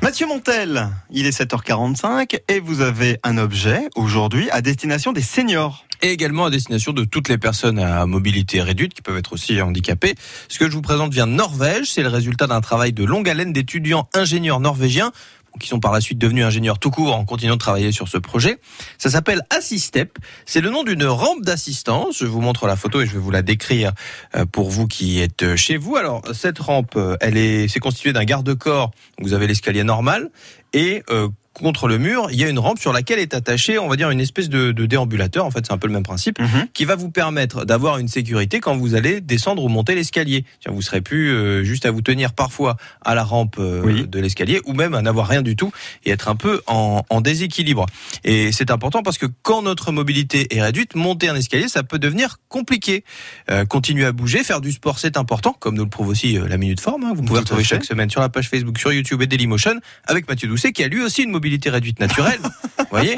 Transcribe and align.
Mathieu 0.00 0.26
Montel, 0.26 0.88
il 1.10 1.26
est 1.26 1.36
7h45 1.36 2.38
et 2.48 2.60
vous 2.60 2.80
avez 2.80 3.18
un 3.24 3.36
objet 3.36 3.88
aujourd'hui 3.96 4.48
à 4.50 4.60
destination 4.60 5.12
des 5.12 5.22
seniors. 5.22 5.84
et 6.00 6.12
également 6.12 6.44
à 6.44 6.50
destination 6.50 6.92
de 6.92 7.04
toutes 7.04 7.28
les 7.28 7.38
personnes 7.38 7.80
à 7.80 8.06
mobilité 8.06 8.62
réduite 8.62 8.94
qui 8.94 9.02
peuvent 9.02 9.16
être 9.16 9.32
aussi 9.32 9.60
handicapées. 9.60 10.14
Ce 10.48 10.58
que 10.58 10.70
je 10.70 10.74
vous 10.74 10.82
présente 10.82 11.12
vient 11.12 11.26
de 11.26 11.32
Norvège, 11.32 11.90
c'est 11.90 12.02
le 12.02 12.08
résultat 12.08 12.46
d'un 12.46 12.60
travail 12.60 12.92
de 12.92 13.04
longue 13.04 13.28
haleine 13.28 13.52
d'étudiants 13.52 14.08
ingénieurs 14.14 14.60
norvégiens 14.60 15.10
qui 15.60 15.68
sont 15.68 15.80
par 15.80 15.92
la 15.92 16.00
suite 16.00 16.18
devenus 16.18 16.44
ingénieurs 16.44 16.78
tout 16.78 16.90
court 16.90 17.14
en 17.14 17.24
continuant 17.24 17.54
de 17.54 17.60
travailler 17.60 17.92
sur 17.92 18.08
ce 18.08 18.18
projet. 18.18 18.58
Ça 18.98 19.10
s'appelle 19.10 19.42
Assistep. 19.50 20.18
C'est 20.46 20.60
le 20.60 20.70
nom 20.70 20.84
d'une 20.84 21.04
rampe 21.04 21.42
d'assistance. 21.42 22.18
Je 22.18 22.26
vous 22.26 22.40
montre 22.40 22.66
la 22.66 22.76
photo 22.76 23.00
et 23.00 23.06
je 23.06 23.12
vais 23.12 23.18
vous 23.18 23.30
la 23.30 23.42
décrire 23.42 23.92
euh, 24.36 24.44
pour 24.44 24.70
vous 24.70 24.86
qui 24.86 25.20
êtes 25.20 25.56
chez 25.56 25.76
vous. 25.76 25.96
Alors, 25.96 26.22
cette 26.32 26.58
rampe, 26.58 26.96
euh, 26.96 27.16
elle 27.20 27.36
est, 27.36 27.68
c'est 27.68 27.80
constitué 27.80 28.12
d'un 28.12 28.24
garde-corps. 28.24 28.90
Vous 29.20 29.32
avez 29.32 29.46
l'escalier 29.46 29.84
normal 29.84 30.30
et 30.72 31.02
euh, 31.10 31.28
contre 31.58 31.88
le 31.88 31.98
mur, 31.98 32.28
il 32.30 32.38
y 32.40 32.44
a 32.44 32.48
une 32.48 32.58
rampe 32.58 32.78
sur 32.78 32.92
laquelle 32.92 33.18
est 33.18 33.34
attachée, 33.34 33.78
on 33.78 33.88
va 33.88 33.96
dire, 33.96 34.10
une 34.10 34.20
espèce 34.20 34.48
de, 34.48 34.72
de 34.72 34.86
déambulateur. 34.86 35.44
En 35.44 35.50
fait, 35.50 35.66
c'est 35.66 35.72
un 35.72 35.78
peu 35.78 35.86
le 35.88 35.92
même 35.92 36.02
principe, 36.02 36.38
Mhm. 36.40 36.68
qui 36.72 36.84
va 36.84 36.96
vous 36.96 37.10
permettre 37.10 37.64
d'avoir 37.64 37.98
une 37.98 38.08
sécurité 38.08 38.60
quand 38.60 38.76
vous 38.76 38.94
allez 38.94 39.20
descendre 39.20 39.62
ou 39.64 39.68
monter 39.68 39.94
l'escalier. 39.94 40.44
Vous 40.66 40.82
serez 40.82 41.00
plus 41.00 41.30
euh, 41.32 41.64
juste 41.64 41.84
à 41.86 41.90
vous 41.90 42.02
tenir 42.02 42.32
parfois 42.32 42.76
à 43.04 43.14
la 43.14 43.24
rampe 43.24 43.56
euh, 43.58 43.82
Oui. 43.84 44.06
de 44.06 44.20
l'escalier, 44.20 44.60
ou 44.66 44.72
même 44.72 44.94
à 44.94 45.02
n'avoir 45.02 45.26
rien 45.28 45.42
du 45.42 45.56
tout 45.56 45.72
et 46.04 46.10
être 46.10 46.28
un 46.28 46.36
peu 46.36 46.60
en, 46.66 47.02
en 47.10 47.20
déséquilibre. 47.20 47.86
Et 48.24 48.52
c'est 48.52 48.70
important 48.70 49.02
parce 49.02 49.18
que 49.18 49.26
quand 49.42 49.62
notre 49.62 49.92
mobilité 49.92 50.54
est 50.56 50.62
réduite, 50.62 50.94
monter 50.94 51.28
un 51.28 51.34
escalier, 51.36 51.68
ça 51.68 51.82
peut 51.82 51.98
devenir 51.98 52.36
compliqué. 52.48 53.04
Euh, 53.50 53.64
continuer 53.64 54.04
à 54.04 54.12
bouger, 54.12 54.44
faire 54.44 54.60
du 54.60 54.72
sport, 54.72 54.98
c'est 54.98 55.16
important, 55.16 55.56
comme 55.58 55.74
nous 55.76 55.84
le 55.84 55.90
prouve 55.90 56.08
aussi 56.08 56.38
la 56.48 56.56
Minute 56.58 56.80
Forme. 56.80 57.04
hein. 57.04 57.12
Vous 57.14 57.22
pouvez 57.22 57.40
retrouver 57.40 57.64
chaque 57.64 57.84
semaine 57.84 58.10
sur 58.10 58.20
la 58.20 58.28
page 58.28 58.48
Facebook, 58.48 58.78
sur 58.78 58.92
YouTube 58.92 59.20
et 59.22 59.26
Dailymotion 59.26 59.80
avec 60.06 60.28
Mathieu 60.28 60.48
Doucet, 60.48 60.72
qui 60.72 60.84
a 60.84 60.88
lui 60.88 61.02
aussi 61.02 61.22
une 61.22 61.30
mobilité 61.30 61.47
réduite 61.70 62.00
naturelle. 62.00 62.40
Vous 62.78 62.84
voyez 62.90 63.16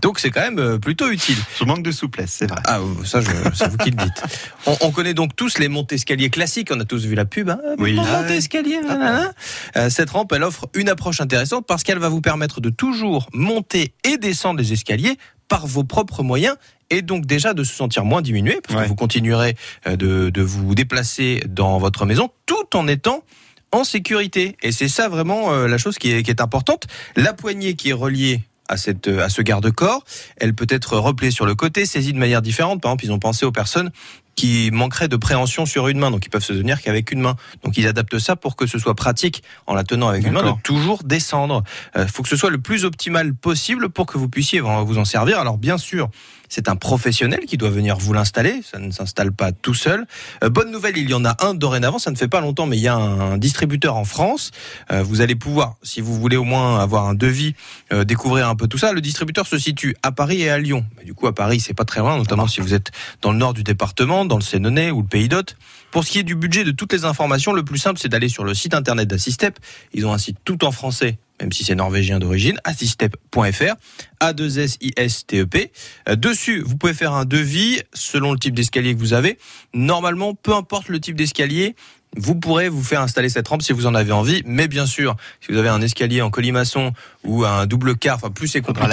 Donc 0.00 0.18
c'est 0.18 0.30
quand 0.30 0.40
même 0.40 0.58
euh, 0.58 0.78
plutôt 0.78 1.08
utile. 1.10 1.36
Je 1.58 1.64
manque 1.64 1.82
de 1.82 1.92
souplesse, 1.92 2.34
c'est 2.38 2.46
vrai. 2.48 2.60
Ah, 2.66 2.80
ça, 3.04 3.20
je- 3.20 3.28
c'est 3.54 3.68
vous 3.68 3.76
qui 3.76 3.90
le 3.90 3.96
dites. 3.96 4.22
On, 4.66 4.76
on 4.80 4.90
connaît 4.90 5.14
donc 5.14 5.36
tous 5.36 5.58
les 5.58 5.68
montées 5.68 5.94
escaliers 5.94 6.30
classiques. 6.30 6.70
On 6.72 6.80
a 6.80 6.84
tous 6.84 7.04
vu 7.04 7.14
la 7.14 7.24
pub. 7.24 7.48
Hein 7.50 7.60
Oui. 7.78 7.94
Pour 7.94 8.04
Ah 8.08 8.16
monter 8.18 8.30
ouais. 8.30 8.36
escalier. 8.38 8.80
nanana. 8.80 9.30
Euh, 9.76 9.90
cette 9.90 10.10
rampe, 10.10 10.32
elle 10.32 10.42
offre 10.42 10.66
une 10.74 10.88
approche 10.88 11.20
intéressante 11.20 11.66
parce 11.68 11.82
qu'elle 11.84 11.98
va 11.98 12.08
vous 12.08 12.20
permettre 12.20 12.60
de 12.60 12.70
toujours 12.70 13.28
monter 13.32 13.94
et 14.04 14.16
descendre 14.16 14.58
les 14.60 14.72
escaliers 14.72 15.16
par 15.48 15.66
vos 15.66 15.84
propres 15.84 16.22
moyens 16.22 16.56
et 16.90 17.02
donc 17.02 17.24
déjà 17.26 17.54
de 17.54 17.62
se 17.62 17.72
sentir 17.74 18.04
moins 18.04 18.22
diminué 18.22 18.58
parce 18.66 18.76
Ouais. 18.76 18.84
que 18.84 18.88
vous 18.88 18.94
continuerez 18.96 19.56
euh, 19.86 19.96
de, 19.96 20.30
de 20.30 20.42
vous 20.42 20.74
déplacer 20.74 21.44
dans 21.48 21.78
votre 21.78 22.06
maison 22.06 22.30
tout 22.46 22.74
en 22.76 22.88
étant 22.88 23.22
en 23.72 23.84
sécurité. 23.84 24.56
Et 24.62 24.70
c'est 24.70 24.88
ça 24.88 25.08
vraiment 25.08 25.52
euh, 25.52 25.66
la 25.66 25.78
chose 25.78 25.98
qui 25.98 26.12
est, 26.12 26.22
qui 26.22 26.30
est 26.30 26.40
importante. 26.40 26.86
La 27.16 27.32
poignée 27.32 27.74
qui 27.74 27.90
est 27.90 27.94
reliée 27.94 28.42
à, 28.68 28.76
cette, 28.76 29.08
euh, 29.08 29.24
à 29.24 29.28
ce 29.28 29.42
garde-corps, 29.42 30.04
elle 30.36 30.54
peut 30.54 30.66
être 30.68 30.96
repliée 30.98 31.30
sur 31.32 31.46
le 31.46 31.54
côté, 31.54 31.86
saisie 31.86 32.12
de 32.12 32.18
manière 32.18 32.42
différente. 32.42 32.80
Par 32.80 32.90
exemple, 32.90 33.06
ils 33.06 33.12
ont 33.12 33.18
pensé 33.18 33.44
aux 33.44 33.52
personnes 33.52 33.90
qui 34.34 34.70
manqueraient 34.72 35.08
de 35.08 35.16
préhension 35.16 35.66
sur 35.66 35.88
une 35.88 35.98
main, 35.98 36.10
donc 36.10 36.24
ils 36.24 36.30
peuvent 36.30 36.44
se 36.44 36.54
tenir 36.54 36.80
qu'avec 36.80 37.10
une 37.12 37.20
main. 37.20 37.36
Donc 37.64 37.76
ils 37.76 37.86
adaptent 37.86 38.18
ça 38.18 38.34
pour 38.34 38.56
que 38.56 38.66
ce 38.66 38.78
soit 38.78 38.94
pratique 38.94 39.42
en 39.66 39.74
la 39.74 39.84
tenant 39.84 40.08
avec 40.08 40.24
une 40.24 40.32
main 40.32 40.42
de 40.42 40.62
toujours 40.62 41.02
descendre. 41.04 41.62
Il 41.94 42.08
faut 42.08 42.22
que 42.22 42.30
ce 42.30 42.36
soit 42.36 42.48
le 42.48 42.56
plus 42.56 42.86
optimal 42.86 43.34
possible 43.34 43.90
pour 43.90 44.06
que 44.06 44.16
vous 44.16 44.30
puissiez 44.30 44.60
vous 44.60 44.96
en 44.96 45.04
servir. 45.04 45.38
Alors 45.38 45.58
bien 45.58 45.76
sûr, 45.76 46.08
c'est 46.52 46.68
un 46.68 46.76
professionnel 46.76 47.46
qui 47.46 47.56
doit 47.56 47.70
venir 47.70 47.96
vous 47.96 48.12
l'installer. 48.12 48.60
Ça 48.62 48.78
ne 48.78 48.90
s'installe 48.90 49.32
pas 49.32 49.52
tout 49.52 49.72
seul. 49.72 50.06
Euh, 50.44 50.50
bonne 50.50 50.70
nouvelle, 50.70 50.98
il 50.98 51.08
y 51.08 51.14
en 51.14 51.24
a 51.24 51.34
un 51.42 51.54
dorénavant. 51.54 51.98
Ça 51.98 52.10
ne 52.10 52.16
fait 52.16 52.28
pas 52.28 52.42
longtemps, 52.42 52.66
mais 52.66 52.76
il 52.76 52.82
y 52.82 52.88
a 52.88 52.94
un 52.94 53.38
distributeur 53.38 53.96
en 53.96 54.04
France. 54.04 54.50
Euh, 54.90 55.02
vous 55.02 55.22
allez 55.22 55.34
pouvoir, 55.34 55.76
si 55.82 56.02
vous 56.02 56.14
voulez 56.14 56.36
au 56.36 56.44
moins 56.44 56.78
avoir 56.78 57.06
un 57.06 57.14
devis, 57.14 57.54
euh, 57.90 58.04
découvrir 58.04 58.50
un 58.50 58.54
peu 58.54 58.66
tout 58.66 58.76
ça. 58.76 58.92
Le 58.92 59.00
distributeur 59.00 59.46
se 59.46 59.58
situe 59.58 59.96
à 60.02 60.12
Paris 60.12 60.42
et 60.42 60.50
à 60.50 60.58
Lyon. 60.58 60.84
Mais 60.98 61.04
du 61.04 61.14
coup, 61.14 61.26
à 61.26 61.34
Paris, 61.34 61.58
c'est 61.58 61.72
pas 61.72 61.86
très 61.86 62.00
loin, 62.00 62.18
notamment 62.18 62.46
si 62.46 62.60
vous 62.60 62.74
êtes 62.74 62.90
dans 63.22 63.32
le 63.32 63.38
nord 63.38 63.54
du 63.54 63.62
département, 63.62 64.26
dans 64.26 64.36
le 64.36 64.42
Sénonais 64.42 64.90
ou 64.90 65.00
le 65.00 65.08
Pays 65.08 65.28
d'Hôte. 65.28 65.56
Pour 65.90 66.04
ce 66.04 66.10
qui 66.10 66.18
est 66.18 66.22
du 66.22 66.34
budget 66.34 66.64
de 66.64 66.70
toutes 66.70 66.92
les 66.92 67.06
informations, 67.06 67.54
le 67.54 67.64
plus 67.64 67.78
simple, 67.78 67.98
c'est 67.98 68.10
d'aller 68.10 68.28
sur 68.28 68.44
le 68.44 68.52
site 68.52 68.74
internet 68.74 69.08
d'Assistep. 69.08 69.58
Ils 69.94 70.04
ont 70.04 70.12
un 70.12 70.18
site 70.18 70.36
tout 70.44 70.66
en 70.66 70.70
français, 70.70 71.16
même 71.42 71.52
si 71.52 71.64
c'est 71.64 71.74
norvégien 71.74 72.20
d'origine, 72.20 72.58
assistep.fr, 72.64 73.74
A2SISTEP. 74.20 75.70
Euh, 76.08 76.16
Dessus, 76.16 76.62
vous 76.64 76.76
pouvez 76.76 76.94
faire 76.94 77.12
un 77.12 77.24
devis 77.24 77.80
selon 77.92 78.32
le 78.32 78.38
type 78.38 78.54
d'escalier 78.54 78.94
que 78.94 79.00
vous 79.00 79.12
avez. 79.12 79.38
Normalement, 79.74 80.34
peu 80.34 80.54
importe 80.54 80.88
le 80.88 81.00
type 81.00 81.16
d'escalier, 81.16 81.74
vous 82.16 82.34
pourrez 82.34 82.68
vous 82.68 82.82
faire 82.82 83.00
installer 83.00 83.28
cette 83.28 83.48
rampe 83.48 83.62
si 83.62 83.72
vous 83.72 83.86
en 83.86 83.94
avez 83.94 84.12
envie. 84.12 84.42
Mais 84.44 84.68
bien 84.68 84.86
sûr, 84.86 85.16
si 85.40 85.50
vous 85.50 85.58
avez 85.58 85.68
un 85.70 85.80
escalier 85.80 86.22
en 86.22 86.30
colimaçon 86.30 86.92
ou 87.24 87.44
un 87.44 87.66
double 87.66 87.96
quart, 87.96 88.16
enfin 88.16 88.30
plus 88.30 88.48
c'est 88.48 88.60
compliqué 88.60 88.86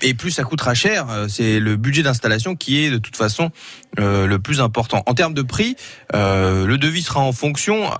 et 0.00 0.14
plus 0.14 0.30
ça 0.30 0.44
coûtera 0.44 0.72
cher. 0.74 1.10
euh, 1.10 1.28
C'est 1.28 1.58
le 1.58 1.76
budget 1.76 2.02
d'installation 2.04 2.54
qui 2.56 2.84
est 2.84 2.90
de 2.90 2.98
toute 2.98 3.16
façon 3.16 3.50
euh, 3.98 4.26
le 4.26 4.38
plus 4.38 4.60
important. 4.60 5.02
En 5.06 5.14
termes 5.14 5.34
de 5.34 5.42
prix, 5.42 5.76
euh, 6.14 6.66
le 6.66 6.78
devis 6.78 7.02
sera 7.02 7.20
en 7.20 7.32
fonction. 7.32 7.90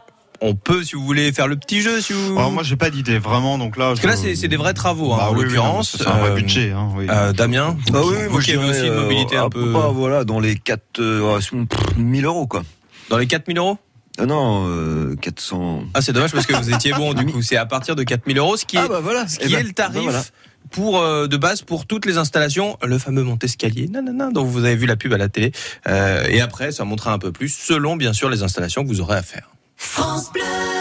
On 0.40 0.54
peut, 0.54 0.84
si 0.84 0.94
vous 0.96 1.04
voulez, 1.04 1.32
faire 1.32 1.48
le 1.48 1.56
petit 1.56 1.80
jeu, 1.80 2.00
si 2.00 2.12
vous. 2.12 2.36
Alors 2.38 2.52
moi 2.52 2.62
j'ai 2.62 2.76
pas 2.76 2.90
d'idée 2.90 3.18
vraiment 3.18 3.58
donc 3.58 3.76
là. 3.76 3.86
Parce 3.88 4.00
que 4.00 4.06
là, 4.06 4.16
c'est 4.16 4.34
c'est 4.36 4.48
des 4.48 4.56
vrais 4.56 4.74
travaux, 4.74 5.12
hein, 5.12 5.18
Bah 5.18 5.30
en 5.30 5.34
oui, 5.36 5.44
l'occurrence. 5.44 5.96
C'est 5.98 6.06
un 6.06 6.18
vrai 6.18 6.30
Euh, 6.30 6.34
budget. 6.34 6.72
Hein, 6.72 6.88
oui. 6.96 7.06
euh, 7.08 7.32
Damien, 7.32 7.76
Ah 7.94 8.00
oui, 8.04 8.14
vous 8.26 8.32
moi 8.32 8.42
qui 8.42 8.52
avez 8.52 8.68
aussi 8.70 8.86
une 8.86 8.94
mobilité 8.94 9.36
euh, 9.36 9.42
un 9.42 9.46
à 9.46 9.50
peu 9.50 9.72
pas, 9.72 9.88
voilà, 9.88 10.24
dans 10.24 10.40
les 10.40 10.56
4, 10.56 10.82
euh, 11.00 11.38
pff, 11.38 11.96
1000 11.96 12.24
euros 12.26 12.46
quoi. 12.46 12.62
dans 13.10 13.18
les 13.18 13.26
4000 13.26 13.56
euros? 13.58 13.78
Ah 14.18 14.24
non, 14.26 14.64
euh, 14.68 15.14
400. 15.20 15.84
Ah, 15.94 16.00
c'est 16.00 16.12
dommage 16.12 16.32
parce 16.32 16.46
que 16.46 16.54
vous 16.54 16.72
étiez 16.72 16.92
bon. 16.92 17.12
Du 17.14 17.26
coup, 17.26 17.42
c'est 17.42 17.56
à 17.56 17.66
partir 17.66 17.94
de 17.96 18.02
4000 18.02 18.38
euros, 18.38 18.56
ce 18.56 18.64
qui 18.64 18.76
est 18.76 18.80
Ah 18.80 18.88
bah 18.88 19.00
voilà. 19.02 19.28
ce 19.28 19.36
eh 19.40 19.46
qui 19.46 19.52
ben, 19.52 19.60
est 19.60 19.62
le 19.64 19.72
tarif 19.72 19.94
ben 19.96 20.02
voilà. 20.04 20.22
pour 20.70 20.98
euh, 21.00 21.26
de 21.26 21.36
base 21.36 21.60
pour 21.62 21.86
toutes 21.86 22.06
les 22.06 22.16
installations, 22.16 22.78
le 22.82 22.98
fameux 22.98 23.22
Montescalier, 23.22 23.88
nanana, 23.88 24.30
dont 24.32 24.44
vous 24.44 24.64
avez 24.64 24.76
vu 24.76 24.86
la 24.86 24.96
pub 24.96 25.12
à 25.12 25.18
la 25.18 25.28
télé. 25.28 25.52
Euh, 25.86 26.26
et 26.30 26.40
après, 26.40 26.72
ça 26.72 26.84
montera 26.84 27.12
un 27.12 27.18
peu 27.18 27.30
plus 27.30 27.48
selon 27.50 27.96
bien 27.96 28.14
sûr 28.14 28.30
les 28.30 28.42
installations 28.42 28.82
que 28.84 28.88
vous 28.88 29.00
aurez 29.02 29.16
à 29.16 29.22
faire. 29.22 29.48
France 29.76 30.30
Bleu. 30.32 30.66